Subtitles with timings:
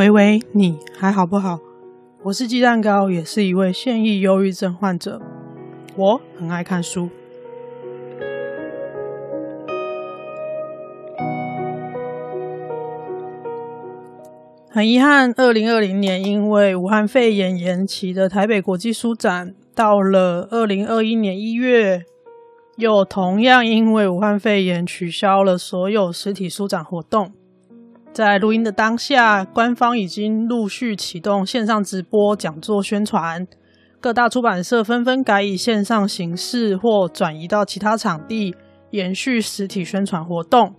[0.00, 1.60] 喂喂，你还好不好？
[2.22, 5.20] 我是鸡蛋糕，也是一位现役忧郁症患者。
[5.94, 7.10] 我很爱看书。
[14.70, 22.04] 很遗憾，二零二零年因为武汉肺炎延期的台北国际书展，到了二零二一年一月，
[22.76, 27.32] 又同样因为武汉肺炎取消了所有实体书展活动。
[28.12, 33.46] 在录音的当下，官方已经陆续启动线上直播讲座宣传，
[34.00, 38.54] 各大出版社纷纷改以线上形式或转移到其他场地，
[38.90, 40.74] 延续实体宣传活动。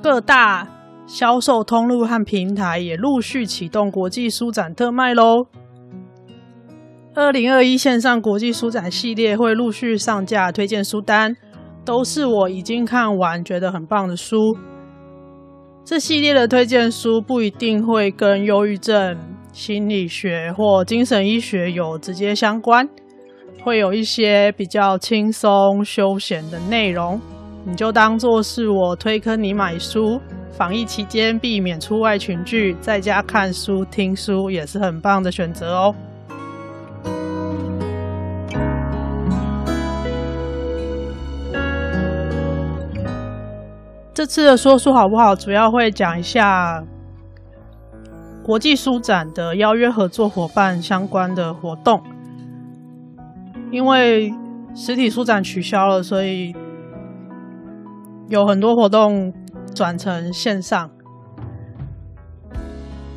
[0.00, 0.68] 各大
[1.04, 5.46] 销售通路和平台也陆续启动国际书展特卖喽。
[7.14, 11.34] 二零二一线上国际书展系列会陆续上架推荐书单，
[11.84, 14.56] 都是我已经看完觉得很棒的书。
[15.86, 19.16] 这系列的推荐书不一定会跟忧郁症、
[19.52, 22.88] 心理学或精神医学有直接相关，
[23.62, 27.20] 会有一些比较轻松休闲的内容，
[27.64, 30.20] 你就当做是我推坑你买书。
[30.50, 35.94] 防疫期间避免出外群聚，在家看书、听书也是很棒的选择哦。
[44.16, 46.82] 这次的说书好不好，主要会讲一下
[48.42, 52.02] 国际书展的邀约合作伙伴相关的活动。
[53.70, 54.32] 因为
[54.74, 56.54] 实体书展取消了，所以
[58.28, 59.34] 有很多活动
[59.74, 60.90] 转成线上。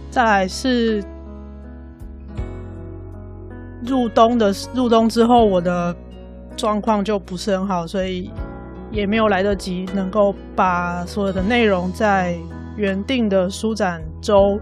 [0.10, 1.02] 再来是
[3.86, 5.96] 入冬的入冬之后，我的
[6.58, 8.30] 状况就不是很好，所以。
[8.92, 12.36] 也没有来得及能够把所有的内容在
[12.76, 14.60] 原定的书展周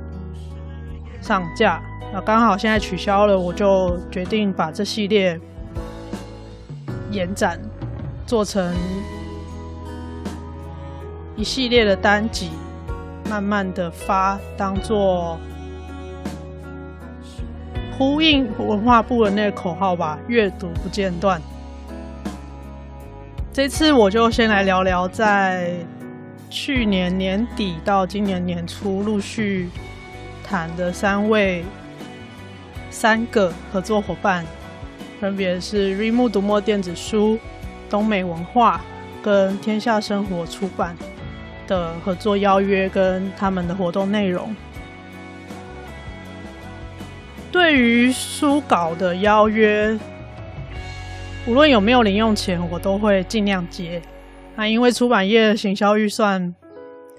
[1.21, 1.81] 上架，
[2.13, 5.39] 那刚好现在取消了，我就决定把这系列
[7.11, 7.59] 延展
[8.25, 8.73] 做成
[11.35, 12.49] 一系列的单集，
[13.29, 15.37] 慢慢的发，当做
[17.97, 21.41] 呼应文化部的那个口号吧，阅读不间断。
[23.57, 25.73] 这次我就先来聊聊，在
[26.47, 29.67] 去年年底到今年年初陆续
[30.43, 31.65] 谈的三位、
[32.91, 34.45] 三个合作伙伴，
[35.19, 37.39] 分别是 Rimu 读墨电子书、
[37.89, 38.79] 东美文化
[39.23, 40.95] 跟天下生活出版
[41.65, 44.55] 的合作邀约跟他们的活动内容。
[47.51, 49.97] 对于书稿的邀约。
[51.47, 54.01] 无论有没有零用钱，我都会尽量接。
[54.57, 56.53] 那，因为出版业行销预算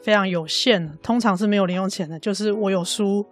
[0.03, 2.19] 非常有限，通常是没有零用钱的。
[2.19, 3.25] 就是我有书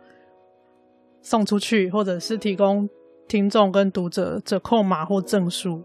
[1.21, 2.89] 送出去，或者是提供
[3.29, 5.85] 听众跟读者折扣码或证书。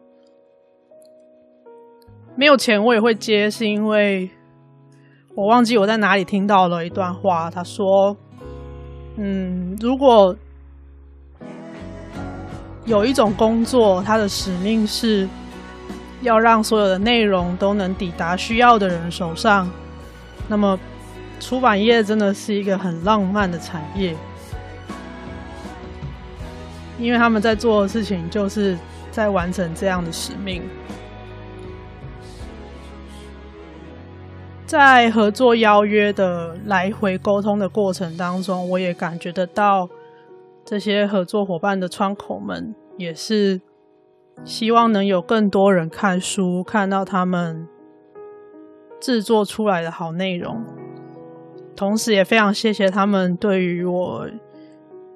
[2.37, 4.29] 没有钱我也会接，是因为
[5.35, 8.15] 我忘记我在哪里听到了一段话，他说
[9.19, 10.33] ：“嗯，如果。”
[12.85, 15.27] 有一种工作，它的使命是
[16.21, 19.69] 要让所有的内容都能抵达需要的人手上。
[20.47, 20.77] 那么，
[21.39, 24.15] 出版业真的是一个很浪漫的产业，
[26.99, 28.77] 因为他们在做的事情就是
[29.11, 30.63] 在完成这样的使命。
[34.65, 39.87] 在合作邀约的来回沟通的过程当中，我也感觉得到。
[40.71, 43.59] 这些合作伙伴的窗口们也是
[44.45, 47.67] 希望能有更多人看书，看到他们
[48.97, 50.63] 制作出来的好内容。
[51.75, 54.25] 同时，也非常谢谢他们对于我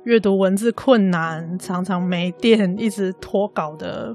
[0.03, 4.13] 阅读文字困难、常常没电、一直拖稿的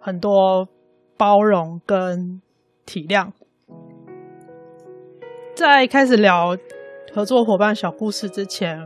[0.00, 0.66] 很多
[1.18, 2.40] 包容跟
[2.86, 3.28] 体谅。
[5.54, 6.56] 在开始聊
[7.12, 8.78] 合作伙伴小故事之前，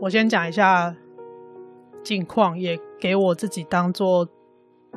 [0.00, 0.94] 我先讲一下
[2.04, 4.28] 近况，也给我自己当做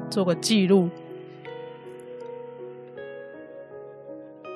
[0.10, 0.90] 做个记录。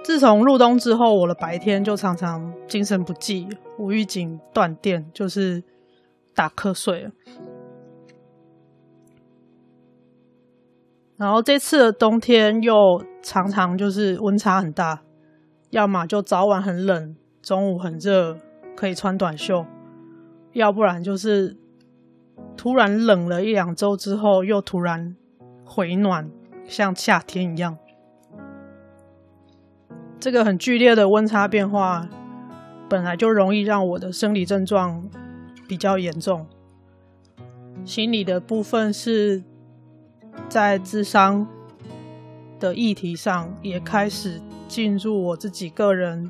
[0.04, 3.48] 自从入冬之后，我的白天就常常精神不济，
[3.80, 5.64] 无预警断电，就是
[6.36, 7.10] 打瞌睡。
[11.16, 12.76] 然后这次的冬天又
[13.22, 15.04] 常常就是温差很大，
[15.70, 18.38] 要么就早晚很冷，中午很热，
[18.76, 19.66] 可以穿短袖。
[20.54, 21.58] 要不然就是
[22.56, 25.16] 突然冷了一两周之后，又突然
[25.66, 26.30] 回暖，
[26.68, 27.78] 像夏天一样。
[30.20, 32.08] 这个很剧烈的温差变化，
[32.88, 35.10] 本来就容易让我的生理症状
[35.68, 36.48] 比较严重，
[37.84, 39.44] 心理的部分是
[40.48, 41.46] 在智商
[42.60, 46.30] 的议题上也开始进入我自己个人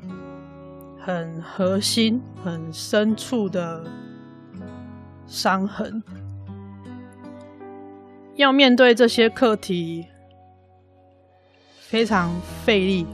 [0.98, 3.84] 很核心、很深处的
[5.26, 6.02] 伤痕，
[8.36, 10.06] 要面对这些课题
[11.80, 12.34] 非常
[12.64, 13.06] 费力。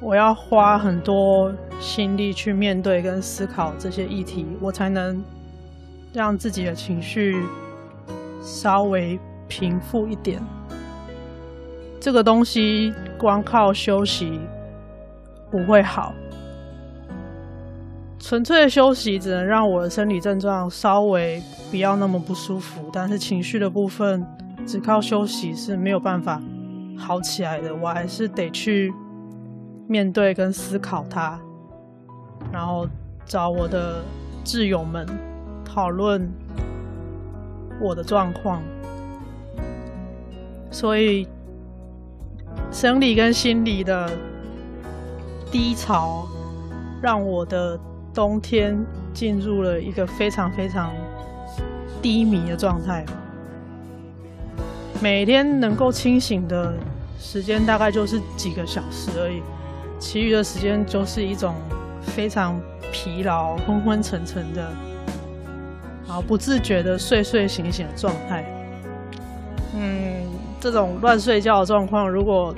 [0.00, 5.22] 我要花很多心力去面对跟思考这些议题，我才能
[6.12, 7.44] 让自己的情绪
[8.42, 10.42] 稍微平复一点。
[12.00, 14.40] 这个东西光靠休息
[15.52, 16.12] 不会好，
[18.32, 21.38] 纯粹的休息只能让我的生理症状稍微
[21.70, 24.26] 不要那么不舒服，但是情绪的部分
[24.66, 26.40] 只靠休息是没有办法
[26.96, 28.90] 好起来的，我还是得去。
[29.86, 31.38] 面对跟思考它，
[32.50, 32.88] 然后
[33.26, 34.02] 找我的
[34.42, 35.06] 挚友们
[35.62, 36.26] 讨论
[37.78, 38.62] 我的状况，
[40.70, 41.28] 所以
[42.70, 44.10] 生理跟心理的
[45.50, 46.26] 低潮，
[47.02, 47.78] 让我的
[48.14, 48.78] 冬天
[49.12, 50.92] 进入了一个非常非常
[52.00, 53.04] 低迷的状态。
[55.00, 56.74] 每天能够清醒的
[57.18, 59.42] 时间大概就是几个小时而已。
[59.98, 61.54] 其余的时间就是一种
[62.02, 62.60] 非常
[62.92, 64.60] 疲劳、昏昏沉沉的，
[66.06, 68.44] 然后不自觉的睡睡醒醒的状态。
[69.74, 70.24] 嗯，
[70.60, 72.54] 这种乱睡觉的状况，如果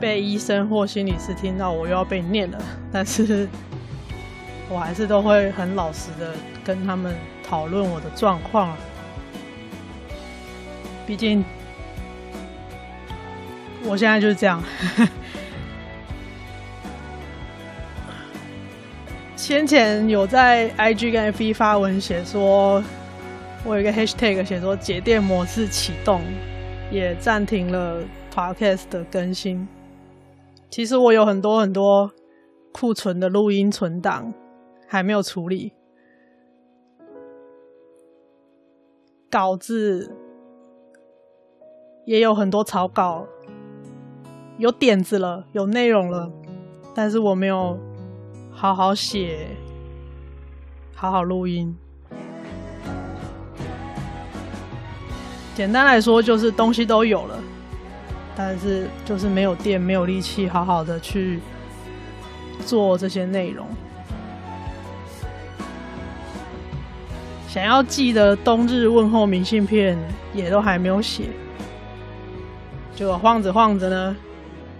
[0.00, 2.58] 被医生或心理师听到，我又要被念了。
[2.92, 3.48] 但是，
[4.68, 8.76] 我还是都会很老实的跟他们讨论我的状况。
[11.06, 11.44] 毕竟，
[13.84, 14.62] 我现在就是这样。
[19.36, 22.82] 先前有在 IG 跟 FB 发文写说，
[23.62, 26.22] 我有一个 Hashtag 写说节电模式启动，
[26.90, 28.00] 也暂停了
[28.34, 29.68] Podcast 的更新。
[30.74, 32.10] 其实我有很多很多
[32.72, 34.34] 库存的录音存档
[34.88, 35.72] 还没有处理，
[39.30, 40.10] 稿子
[42.04, 43.24] 也有很多草稿，
[44.58, 46.28] 有点子了，有内容了，
[46.92, 47.78] 但是我没有。
[48.50, 49.56] 好好写，
[50.92, 51.72] 好好录音。
[55.54, 57.38] 简单来说，就是东西都有了，
[58.36, 61.40] 但是就是没有电，没有力气，好好的去
[62.60, 63.66] 做这些内容。
[67.46, 69.98] 想要寄的冬日问候明信片
[70.32, 71.24] 也都还没有写，
[72.94, 74.16] 就晃着晃着呢，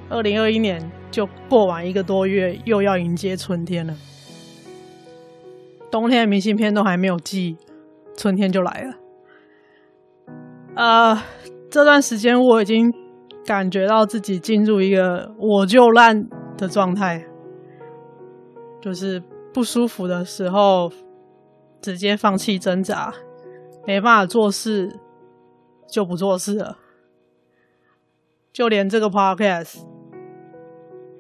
[0.09, 0.91] 二零二一年。
[1.15, 3.95] 就过完一个多月，又要迎接春天了。
[5.89, 7.57] 冬天的明信片都还没有寄，
[8.17, 8.95] 春天就来了。
[10.75, 11.23] 呃，
[11.71, 12.93] 这段时间我已经
[13.45, 17.25] 感觉到自己进入一个我就烂的状态，
[18.81, 20.91] 就是不舒服的时候
[21.81, 23.13] 直接放弃挣扎，
[23.87, 24.99] 没办法做事
[25.87, 26.79] 就不做事了，
[28.53, 29.85] 就连这个 podcast。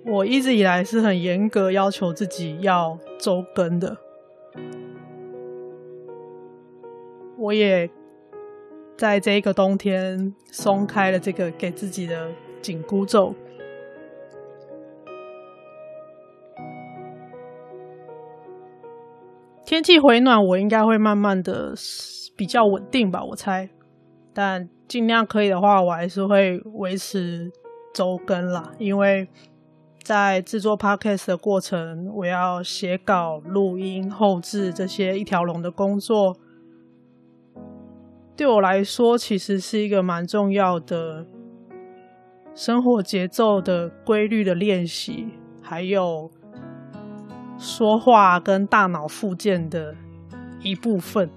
[0.07, 3.97] 我一直以来是很严格要求自己要周更的，
[7.38, 7.90] 我也
[8.97, 12.31] 在这一个冬天松开了这个给自己的
[12.63, 13.35] 紧箍咒。
[19.65, 21.75] 天气回暖，我应该会慢慢的
[22.37, 23.69] 比较稳定吧，我猜。
[24.33, 27.51] 但尽量可以的话，我还是会维持
[27.93, 29.29] 周更啦，因为。
[30.05, 31.81] 在制作 podcast 的过程，
[32.15, 36.37] 我要写稿、录音、后置这些一条龙的工作，
[38.37, 41.25] 对我来说其实是一个蛮重要的
[42.53, 45.29] 生活节奏的规律的练习，
[45.62, 46.31] 还有
[47.57, 49.95] 说话跟大脑复健的
[50.61, 51.31] 一部分。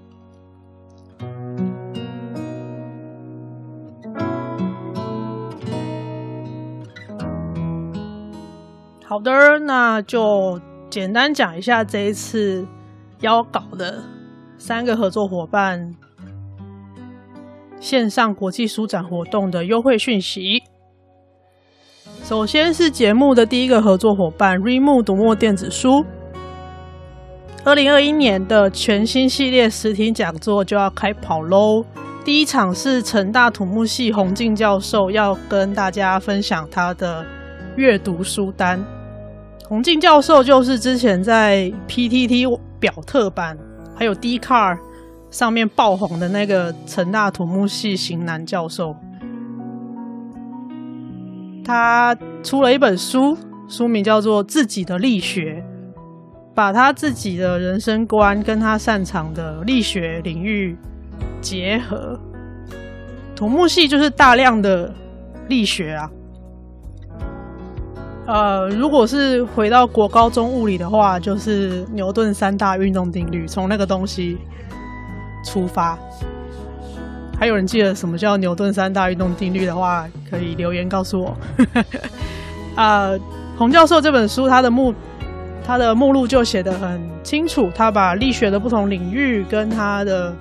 [9.04, 12.66] 好的，那就简单讲一下这一次
[13.20, 14.02] 邀稿的
[14.56, 15.94] 三个合作伙伴
[17.80, 20.62] 线上国际书展活动的优惠讯息。
[22.24, 26.04] 首先是节目的第一个合作伙伴 r e m o 读墨电子书，
[27.64, 31.84] 二零二一年的全新系列实体讲座就要开跑喽！
[32.24, 37.24] 第一场是成大土木系洪静教授要跟大家分享他的
[37.76, 38.84] 阅读书单。
[39.66, 43.56] 洪静教授就是之前在 PTT 表特版
[43.94, 44.78] 还有 D Car
[45.30, 48.96] 上面爆红的那个成大土木系型男教授。
[51.64, 53.36] 他出了一本书，
[53.68, 55.62] 书名叫做《自己的力学》，
[56.54, 60.76] 把他自己的人生观跟他擅长的力学领域
[61.42, 62.18] 结合。
[63.36, 64.92] 土木系就是大量的
[65.48, 66.10] 力学啊。
[68.26, 74.38] 呃，如果是回到国高中物理的话，就是牛顿三大运动定律，从那个东西
[75.44, 75.98] 出发。
[77.38, 81.36] 还有人记得什么叫牛顿三大运动定律的话，可以留言告诉我。
[82.74, 83.10] 啊、
[83.56, 84.92] 洪教授这本书，他的目
[85.64, 90.34] 他的目录就写得很清楚，他把力学的不同领域跟他的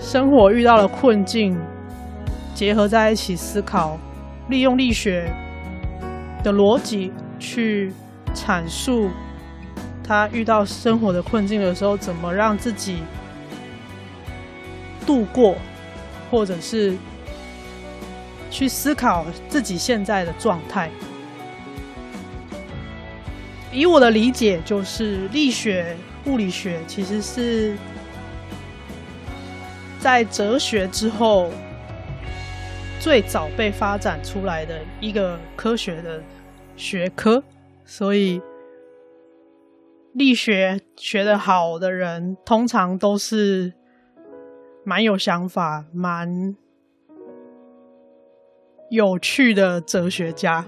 [0.00, 1.54] 生活遇到的困境
[2.54, 3.98] 结合在一起思考，
[4.48, 5.30] 利用力学
[6.42, 7.92] 的逻辑去
[8.32, 9.10] 阐述
[10.02, 13.02] 他遇到生活的困境的时候，怎么让自己。
[15.06, 15.56] 度过，
[16.30, 16.96] 或者是
[18.50, 20.90] 去思考自己现在的状态。
[23.72, 25.96] 以我的理解，就是力学、
[26.26, 27.76] 物理学其实是
[29.98, 31.50] 在哲学之后
[33.00, 36.22] 最早被发展出来的一个科学的
[36.76, 37.42] 学科，
[37.84, 38.40] 所以
[40.12, 43.72] 力学学得好的人，通常都是。
[44.84, 46.54] 蛮有想法、蛮
[48.90, 50.66] 有趣的哲学家。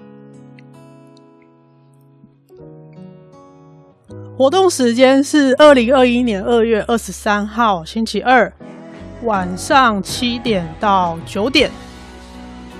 [4.39, 8.53] 活动时间是二零二一年二月二十三号星期二
[9.23, 11.71] 晚上七点到九点。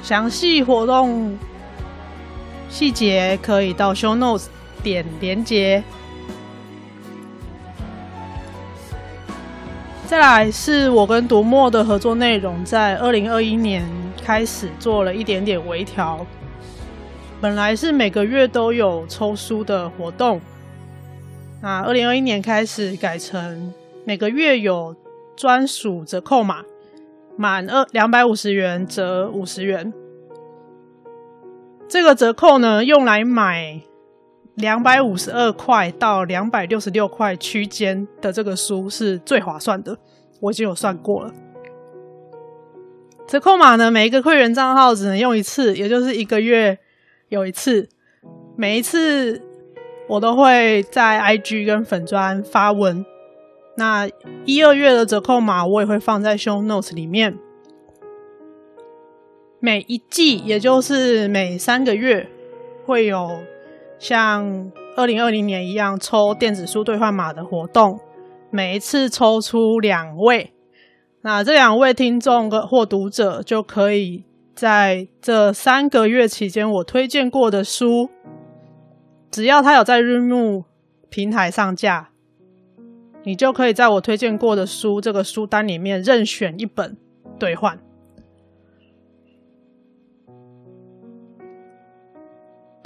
[0.03, 1.37] 详细活动
[2.69, 4.47] 细节可以到 Show Notes
[4.83, 5.83] 点连接。
[10.07, 13.85] 再来是我跟读墨的合作内容，在二零二一年
[14.23, 16.25] 开始做了一点点微调。
[17.41, 20.41] 本来是每个月都有抽书的活动，
[21.61, 24.95] 那二零二一年开始改成每个月有
[25.37, 26.63] 专属折扣码，
[27.37, 29.93] 满二两百五十元折五十元。
[31.89, 33.81] 这个折扣呢，用来买。
[34.57, 39.97] 两百五十二块到两百六十六块区间的这个书是最划算的，
[40.41, 41.33] 我已经有算过了。
[43.27, 46.79] 折扣码呢，每一个会员账号只能用一次，也就是一个月
[47.29, 47.89] 有一次。
[48.57, 49.43] 每一次
[50.09, 53.05] 我都会在 IG 跟粉专发文。
[53.77, 54.09] 那
[54.47, 57.37] 一二月的折扣码我也会放在 Show Notes 里面。
[59.61, 62.27] 每一季，也就是每三个月
[62.87, 63.43] 会有。
[63.99, 67.99] 像二零二零年一样抽电子书兑换码的活动，
[68.51, 70.53] 每一次抽出两位，
[71.23, 74.25] 那这两位听众或读者就可以
[74.55, 78.11] 在这三个月期间，我推荐过的书，
[79.31, 80.65] 只要他有在日暮
[81.09, 82.11] 平台上架，
[83.25, 86.97] 你就可以在我推荐过的书这个书单里面任选一本
[87.39, 87.79] 兑换。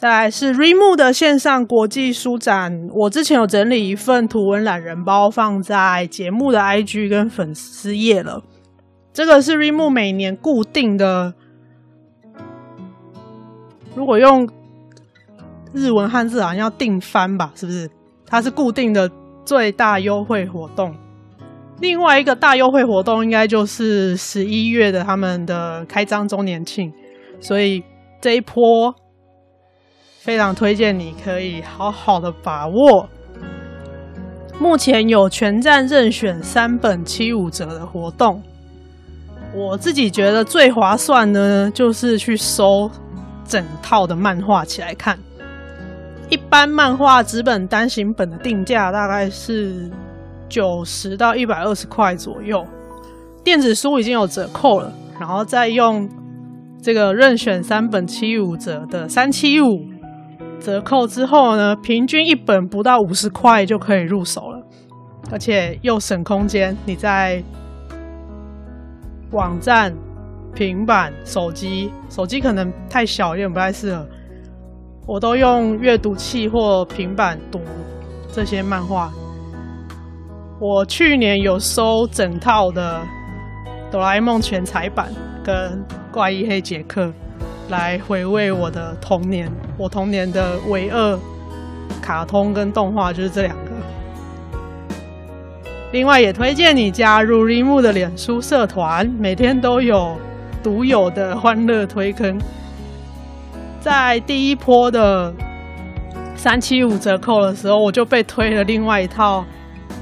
[0.01, 8.43] 再来是 r e m o 的线上国际书展，我之前有整理一份图文懒人包放在节目的 IG 跟粉丝页了。
[9.13, 11.35] 这个是 r e m o 每年固定的，
[13.95, 14.49] 如果用
[15.75, 17.87] 日文汉字好像要定番吧，是不是？
[18.27, 19.11] 它是固定的
[19.45, 20.97] 最大优惠活动。
[21.79, 26.91] 另外一个大优惠活动应该就是十一月的他们的开张周年庆，
[27.39, 27.85] 所以
[28.19, 28.95] 这一波。
[30.31, 33.09] 非常推荐你可以好好的把握。
[34.61, 38.41] 目前有全站任选三本七五折的活动，
[39.53, 42.89] 我自己觉得最划算的呢，就是去收
[43.45, 45.19] 整套的漫画起来看。
[46.29, 49.91] 一般漫画纸本单行本的定价大概是
[50.49, 52.65] 九十到一百二十块左右，
[53.43, 56.09] 电子书已经有折扣了，然后再用
[56.81, 59.90] 这个任选三本七五折的三七五。
[60.61, 64.63] 折扣之后呢，平均一本不到五十块就可以入手了，
[65.33, 66.77] 而且又省空间。
[66.85, 67.43] 你在
[69.33, 69.95] 网站、
[70.55, 74.07] 平板、手机，手机可能太小，有点不太适合。
[75.07, 77.61] 我都用阅读器或平板读
[78.31, 79.11] 这些漫画。
[80.61, 83.01] 我去年有收整套的
[83.91, 85.11] 《哆啦 A 梦》全彩版
[85.43, 85.55] 跟
[86.13, 87.07] 《怪医黑杰克》，
[87.71, 89.51] 来回味我的童年。
[89.79, 91.19] 我童年的唯二
[92.03, 93.71] 卡通跟动画就是这两个。
[95.93, 100.17] 另外，也推荐你加入立木的脸书社团，每天都有
[100.63, 102.39] 独有的欢乐推坑。
[103.81, 105.33] 在第一波的
[106.37, 109.45] 三七五折扣的时候，我就被推了另外一套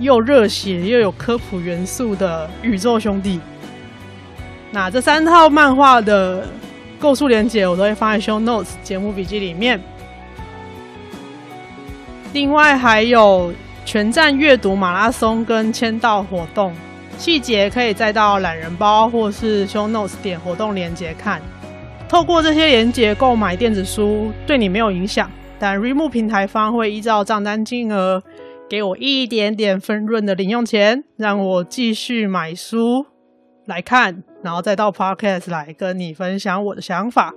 [0.01, 3.39] 又热血又有科普元素的《宇宙兄弟》。
[4.71, 6.47] 那这三套漫画的
[6.99, 9.81] 购书链接，我都会放在 Show Notes 节目笔记里面。
[12.33, 13.52] 另外还有。
[13.85, 16.75] 全站阅读马拉松跟签到活动
[17.17, 21.40] 细节，可以再到懒人包或是 Show Notes 点活动链接看。
[22.07, 28.23] 透过这些链接购买电子书，对你没有影响，但 Remo 平台方会依照账单金额
[28.69, 33.07] 给我一点点分润的零用钱，让我继续买书
[33.69, 37.35] 来看，然后再到 Podcast 来跟你分享我的想法。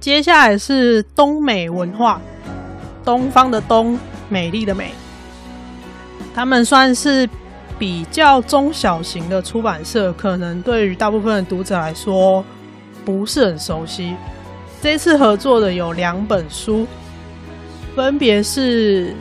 [0.00, 2.18] 接下来是东美文化，
[3.04, 3.98] 东方的东，
[4.30, 4.92] 美丽的美。
[6.34, 7.28] 他们算是
[7.78, 12.42] 比较中小型的出版社，可能对于大部分的读者来说
[13.04, 14.16] 不是很熟悉。
[14.82, 16.86] 这次合作的有两本书，
[17.94, 19.14] 分别是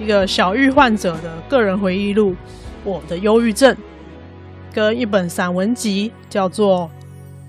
[0.00, 2.32] 一个小郁患者的个人回忆录
[2.82, 3.72] 《我的忧郁症》，
[4.74, 6.90] 跟一本散文集，叫做。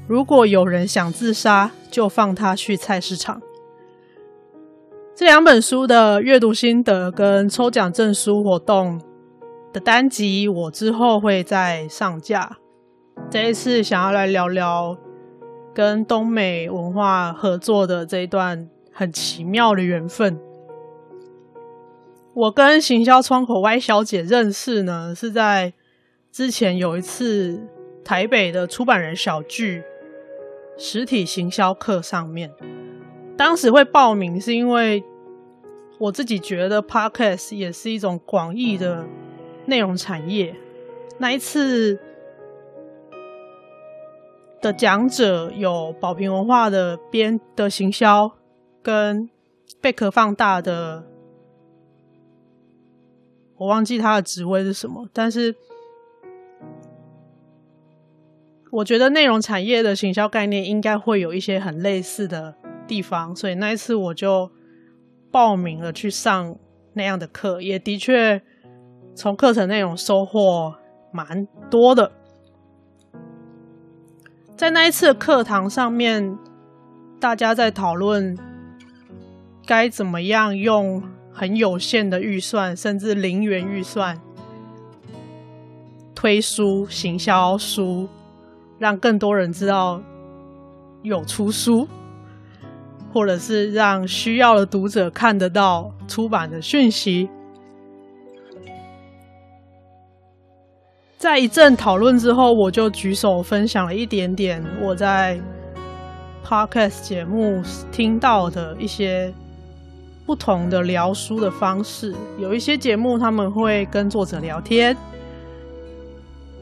[0.08, 3.42] 如果有人想自杀，就放他去菜市场。
[5.16, 9.02] 这两本书的阅读心得跟抽奖证书活动
[9.74, 12.58] 的单集，我之后会再上架。
[13.32, 14.96] 这一次想要来聊聊
[15.76, 20.40] 跟东美文化合作的这一段很奇妙的缘分。
[22.34, 25.74] 我跟行销窗口 Y 小姐认识呢，是在
[26.32, 27.62] 之前有一次
[28.04, 29.84] 台北的出版人小聚。
[30.78, 32.52] 实体行销课上面，
[33.38, 35.02] 当时会报名是因为
[35.98, 39.06] 我自己觉得 Podcast 也是一种广义的
[39.68, 40.54] 内容产业。
[41.18, 41.98] 那一次
[44.66, 48.32] 的讲者有宝瓶文化的编的行销
[48.82, 49.30] 跟
[49.80, 51.04] 贝壳放大的，
[53.58, 55.54] 我忘记他的职位是什么，但是。
[58.72, 62.56] 我觉得内容产业的行销概念应该会有一些很类似的
[62.88, 64.52] 地方，所以那一次我就
[65.32, 66.58] 报名了去上
[66.94, 68.42] 那样的课，也的确
[69.14, 70.76] 从课程内容收获
[71.14, 72.12] 蛮多的。
[74.56, 76.38] 在那一次的课堂上面，
[77.20, 78.38] 大家在讨论
[79.66, 84.20] 该怎么样用很有限的预算，甚至零元预算
[86.14, 88.08] 推书、行销书。
[88.78, 90.02] 让更多人知道
[91.02, 91.88] 有出书，
[93.14, 97.30] 或者是让需要的读者看得到出版的讯息。
[101.18, 105.40] 在一阵讨论之后，我就举手分享了一点点我在
[106.46, 109.34] Podcast 节目听到的一些
[110.26, 112.14] 不同的聊书的方式。
[112.38, 114.96] 有一些节目他们会跟作者聊天。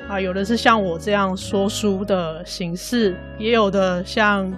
[0.07, 4.53] 啊，有的是像我这样说书的形式，也有的像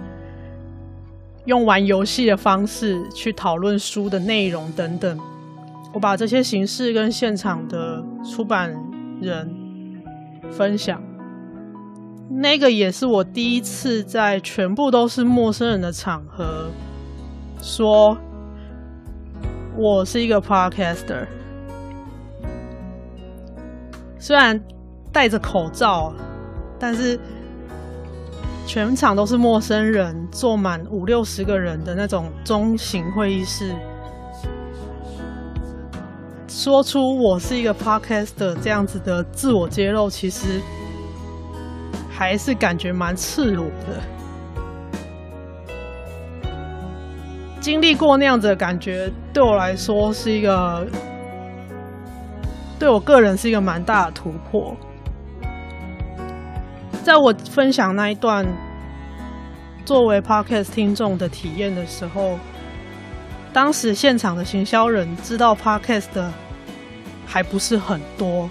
[1.46, 5.18] 用玩游戏的方式去讨论书的内容等等。
[5.94, 8.74] 我把这些形式跟现场的出版
[9.20, 9.48] 人
[10.50, 11.02] 分享。
[12.28, 16.68] 那个也是我第一次在全部都是陌生人的场合
[17.60, 18.16] 说，
[19.76, 21.26] 我是一个 podcaster。
[24.18, 24.60] 虽然。
[25.12, 26.12] 戴着口罩，
[26.78, 27.18] 但是
[28.66, 33.74] 全场都是陌生人，坐满五六十个人的那种中型会议室，
[36.56, 40.58] 说出我是一个 podcaster 这样子的自我揭露，其实
[42.10, 44.00] 还是感觉蛮赤裸的。
[47.60, 50.86] 经历过那样子的感觉，对我来说是一个，
[52.78, 54.74] 对我个人是一个蛮大的突破。
[57.04, 58.46] 在我分享那一段
[59.84, 62.38] 作为 Podcast 听众的体验的时候，
[63.52, 66.32] 当时现场的行销人知道 Podcast 的
[67.26, 68.48] 还不是很多，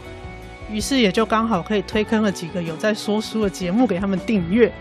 [0.70, 4.72] 于是也就刚好可以推坑了几个有在说书的节目给他们订阅。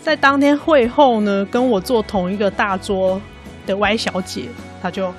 [0.00, 3.20] 在当天会后呢，跟我坐同一个大桌
[3.66, 4.44] 的 Y 小姐，
[4.80, 5.12] 她就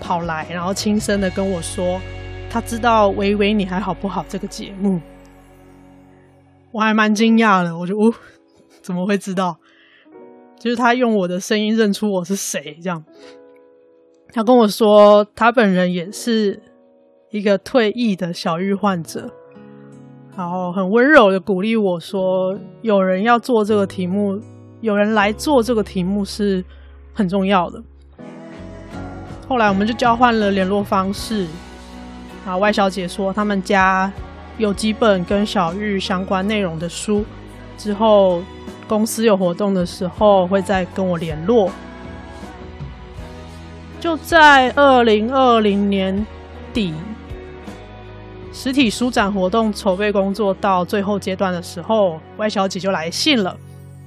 [0.00, 2.00] 跑来，然后轻声的跟我说，
[2.48, 4.98] 她知道《喂喂你还好不好》这个节目，
[6.72, 8.14] 我还蛮惊讶的，我就哦，
[8.80, 9.58] 怎么会知道？
[10.58, 13.04] 就是她用我的声音认出我是谁，这样。
[14.32, 16.60] 他跟我说，他本人也是
[17.30, 19.28] 一个退役的小玉患者，
[20.36, 24.40] 然后很温柔的鼓励我说，有人要做这个题目，
[24.80, 26.64] 有人来做这个题目是
[27.12, 27.82] 很重要的。
[29.48, 31.46] 后来我们就交换了联络方式，
[32.46, 34.12] 啊外小姐说他们家
[34.58, 37.24] 有几本跟小玉相关内容的书，
[37.76, 38.42] 之后
[38.86, 41.68] 公司有活动的时候会再跟我联络。
[44.00, 46.26] 就在二零二零年
[46.72, 46.94] 底，
[48.50, 53.54] 实体书展活动筹备工作到最后阶段的时候，Y 小姐就来信了，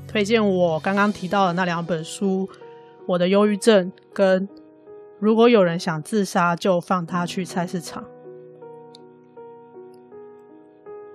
[0.08, 2.50] 推荐我刚刚提到的那两本书，
[3.06, 4.48] 《我的忧郁症》跟
[5.20, 8.04] 《如果有人想自杀，就放他去菜市场》。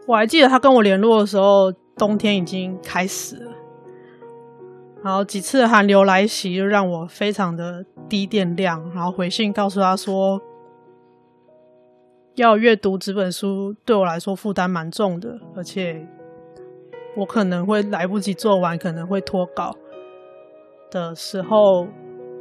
[0.06, 3.52] 我还记得他跟我联络的时候，冬天已经开始了。
[5.02, 8.90] 然后几次寒流来袭，就让我非常的低电量。
[8.94, 10.40] 然后回信告诉他说，
[12.34, 16.06] 要阅读这本书对我来说负担蛮重的，而且
[17.16, 19.76] 我可能会来不及做完，可能会脱稿
[20.90, 21.87] 的时候，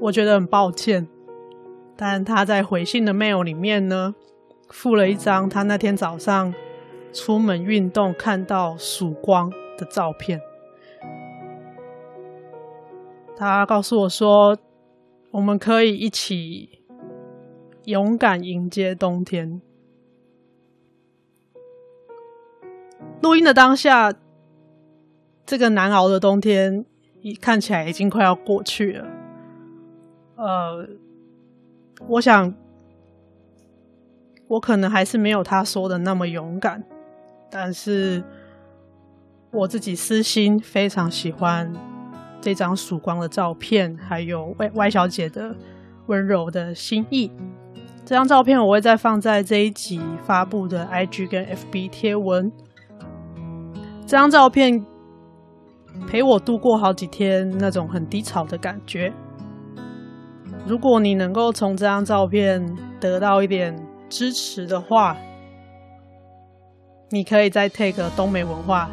[0.02, 1.08] 我觉得很抱歉。
[1.96, 4.14] 但他在回信的 mail 里面呢，
[4.70, 6.54] 附了一张他那天早上
[7.12, 10.40] 出门运动看到曙光的照片。
[13.38, 14.58] 他告诉我说
[15.30, 16.82] ：“我们可以一起
[17.86, 19.62] 勇敢迎接冬天。”
[23.22, 24.12] 录音的当下，
[25.46, 26.84] 这个难熬的冬天，
[27.22, 29.06] 一看起来已经快要过去了。
[30.36, 30.88] 呃，
[32.08, 32.56] 我想，
[34.48, 36.84] 我可能还是没有他说的那么勇敢，
[37.52, 38.24] 但是
[39.52, 41.72] 我自己私心非常喜欢。
[42.42, 45.56] 这张曙光的照片，还有 Y Y 小姐的
[46.06, 47.32] 温柔的心意。
[48.06, 52.52] 这张照片我会再放在这一集发布的 IG 跟 FB 贴文。
[54.06, 54.86] 这张照片
[56.08, 59.12] 陪我度过好几天那种很低潮的感觉。
[60.66, 62.66] 如果你能够从这张照片
[63.00, 63.76] 得到一点
[64.08, 65.18] 支持的话，
[67.10, 68.90] 你可以再 take 东美文化。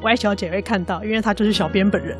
[0.00, 2.16] Y 小姐会看到，因为她就是小编本人。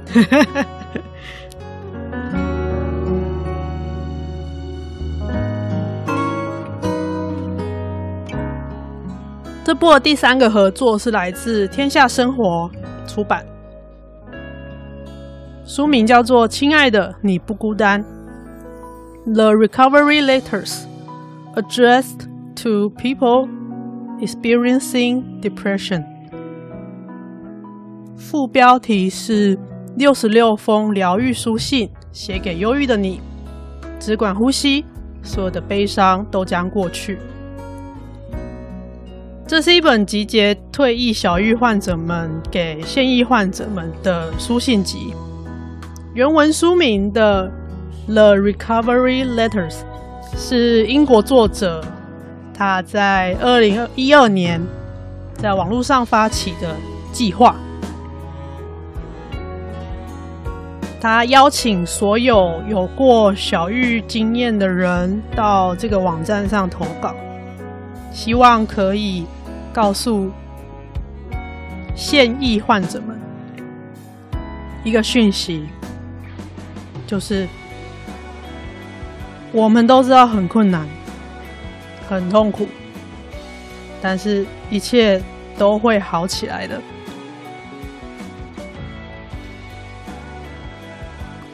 [9.64, 12.70] 这部的第三个合作是来自天下生活
[13.06, 13.44] 出版，
[15.66, 18.02] 书名叫做《亲爱的，你不孤单》
[19.34, 20.84] （The Recovery Letters
[21.54, 22.26] Addressed
[22.62, 23.46] to People
[24.20, 26.17] Experiencing Depression）。
[28.18, 29.56] 副标题是
[29.96, 33.20] “六十六封疗愈书信，写给忧郁的你”，
[34.00, 34.84] 只管呼吸，
[35.22, 37.16] 所有的悲伤都将过去。
[39.46, 45.14] 这是一本集结退役小郁患者们给现役患者们的书信集。
[46.12, 47.50] 原文书名的
[48.12, 49.76] 《The Recovery Letters》
[50.36, 51.82] 是英国作者
[52.52, 54.60] 他在二零一二年
[55.36, 56.74] 在网络上发起的
[57.12, 57.56] 计划。
[61.00, 67.14] 他邀请所有有过小玉经验的人到这个网站上投稿，
[68.12, 69.24] 希望可以
[69.72, 70.28] 告诉
[71.94, 73.16] 现役患者们
[74.82, 75.68] 一个讯息，
[77.06, 77.46] 就是
[79.52, 80.84] 我们都知道很困难、
[82.08, 82.66] 很痛苦，
[84.02, 85.22] 但是一切
[85.56, 86.80] 都会好起来的。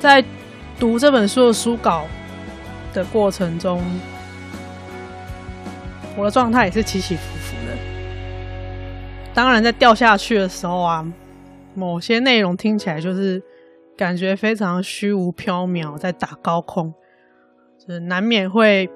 [0.05, 0.23] 在
[0.79, 2.05] 读这本书的书稿
[2.93, 3.83] 的过程中，
[6.15, 7.73] 我的状态也是起起伏伏的。
[9.33, 11.11] 当然，在掉下去的时候啊，
[11.73, 13.43] 某些内容听起来就是
[13.97, 16.93] 感觉非常虚无缥缈，在打高空，
[17.79, 18.91] 就是难免会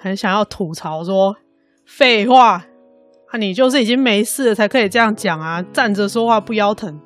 [0.00, 1.36] 很想要吐槽说
[1.86, 2.64] ：“废话
[3.30, 7.00] 啊，你就是已经没事了才可以这样讲啊，站着说话不腰疼。”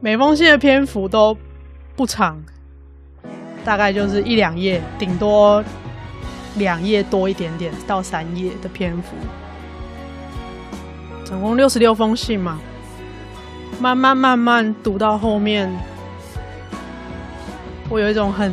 [0.00, 1.36] 每封信的篇幅都
[1.96, 2.40] 不长，
[3.64, 5.62] 大概就是一两页，顶多
[6.56, 9.16] 两页多一点点到三页的篇幅，
[11.24, 12.60] 总共六十六封信嘛。
[13.80, 15.70] 慢慢慢慢读到后面，
[17.88, 18.52] 我有一种很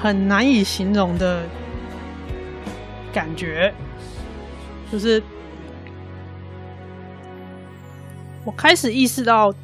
[0.00, 1.42] 很难以形容的
[3.12, 3.72] 感觉，
[4.90, 5.22] 就是
[8.44, 9.54] 我开始意识到，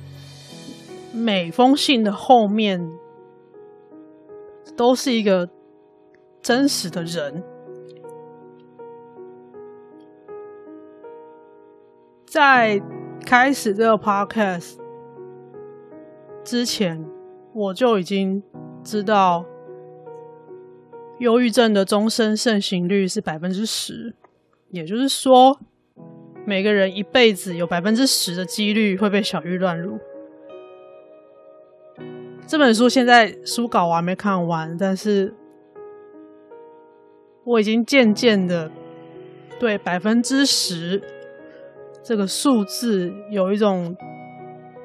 [1.13, 2.81] 每封信的后面
[4.77, 5.49] 都是一个
[6.41, 7.43] 真实的人。
[12.27, 12.81] 在
[13.25, 14.77] 开始这个 podcast
[16.45, 17.05] 之前，
[17.55, 18.43] 我就已经
[18.85, 19.45] 知道，
[21.19, 24.15] 忧郁症的终身盛行率是百分之十，
[24.71, 25.59] 也就是说，
[26.47, 29.99] 每个人一辈子有百分之十的几率会被小郁乱入。
[32.49, 35.35] 这本书现在书稿我还没看完，但是
[37.45, 38.73] 我已经渐渐的
[39.61, 41.03] 对百分之十。
[42.03, 43.95] 这个数字有一种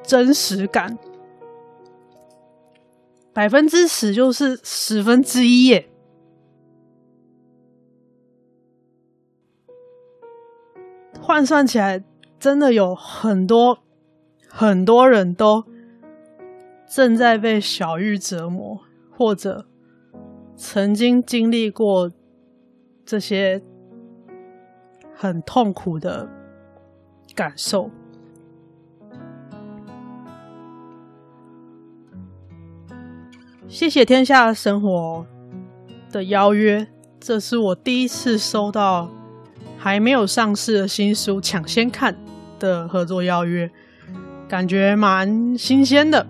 [0.03, 0.97] 真实感，
[3.31, 5.87] 百分之十就是十分之一耶。
[11.21, 12.03] 换算起来，
[12.37, 13.79] 真的有很多
[14.49, 15.63] 很多人都
[16.95, 18.79] 正在被小玉折磨，
[19.09, 19.65] 或者
[20.55, 22.11] 曾经经历过
[23.03, 23.63] 这些
[25.15, 26.29] 很痛苦的。
[27.35, 27.89] 感受，
[33.67, 35.25] 谢谢天下生活
[36.11, 36.87] 的邀约，
[37.19, 39.09] 这是我第一次收到
[39.79, 42.15] 还没有上市的新书抢先看
[42.59, 43.71] 的合作邀约，
[44.47, 46.27] 感觉蛮新鲜的。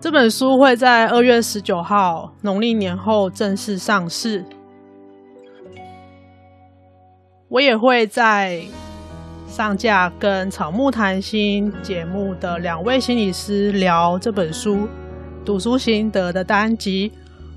[0.00, 4.42] 这本书会在二月十九号农历年后正式上市，
[7.48, 8.62] 我也会在。
[9.46, 14.86] 上架跟草木谈心节目的两位心理师聊这本书
[15.44, 17.10] 读书心得的单集。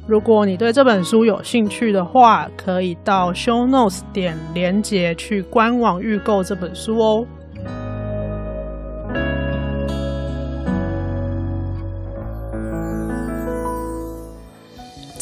[0.07, 7.27] 如果你对这本书有兴趣的话，可以到 Show Notes 点连接去官网预购这本书哦。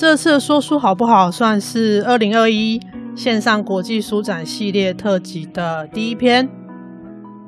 [0.02, 2.82] 这次的说书好不好，算是二零二一
[3.16, 6.50] 线上国际书展系列特辑的第一篇。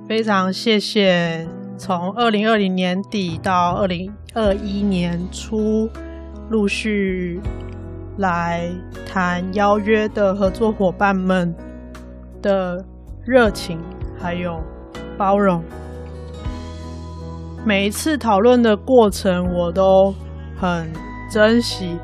[0.08, 1.48] 非常谢谢
[1.80, 5.90] 从二零二零年底到二零二一年初
[6.52, 7.42] 陆续
[8.20, 8.70] 来
[9.04, 11.56] 谈邀约的合作伙伴们
[12.40, 12.86] 的
[13.26, 13.80] 热情
[14.16, 14.62] 还有
[15.18, 15.64] 包容。
[17.66, 20.14] 每一次讨论的过程，我都
[20.56, 20.94] 很
[21.32, 21.98] 珍惜，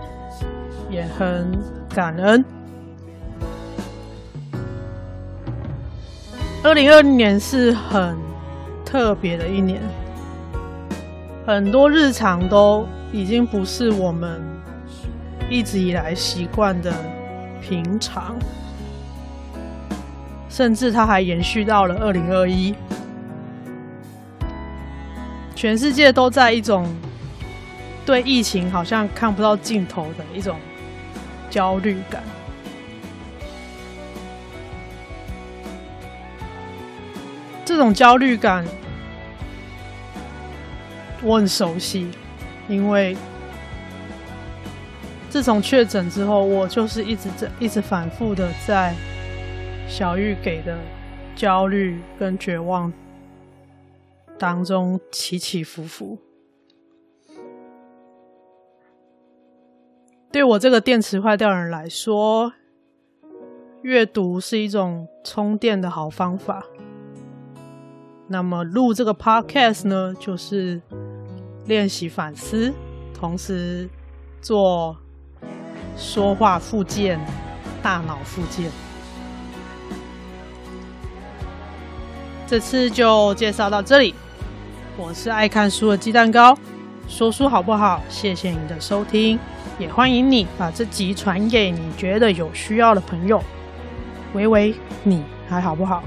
[0.89, 1.52] 也很
[1.93, 2.43] 感恩。
[6.63, 8.17] 二零二零年是很
[8.84, 9.82] 特别的一年，
[11.45, 14.41] 很多日常都已经不是我们
[15.49, 16.93] 一直以来习惯的
[17.62, 18.36] 平常，
[20.49, 22.75] 甚至它还延续到了二零二一。
[25.56, 26.88] 全世界都在一种
[28.06, 30.58] 对疫情好像看不到尽头的一种
[31.49, 32.23] 焦虑感。
[37.65, 38.65] 这种焦虑感，
[41.21, 42.09] 我很熟悉，
[42.67, 43.15] 因为
[45.29, 48.95] 自从确诊之后，我就是一直在一直反复的在
[49.88, 50.77] 小玉给的
[51.35, 52.91] 焦虑跟绝望
[54.39, 56.17] 当中起起伏伏。
[60.31, 62.53] 对我这个电池坏掉的人来说，
[63.81, 66.63] 阅读是一种充电的好方法。
[68.27, 70.79] 那么录这个 podcast 呢，就是
[71.65, 72.71] 练习反思，
[73.11, 73.89] 同时
[74.39, 74.95] 做
[75.97, 77.19] 说话复健、
[77.81, 78.69] 大脑复健。
[82.45, 84.13] 这次就介绍到这里。
[84.95, 86.55] 我是爱看书的鸡蛋糕，
[87.07, 87.99] 说书好不好？
[88.09, 89.39] 谢谢你的收听，
[89.79, 93.41] 也欢迎你把这集传给你觉得有需要的朋友。
[94.33, 96.03] 喂喂，你还好不好？